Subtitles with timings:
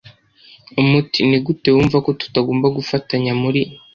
[0.81, 1.19] umuti.
[1.29, 3.61] Ni gute wumva ko tutagomba gufatanya muri